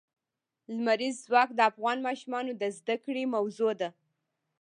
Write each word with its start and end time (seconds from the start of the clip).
لمریز 0.73 1.15
ځواک 1.25 1.49
د 1.55 1.59
افغان 1.71 1.97
ماشومانو 2.07 2.51
د 2.61 2.63
زده 2.77 2.95
کړې 3.03 3.23
موضوع 3.35 3.71
ده. 3.81 3.89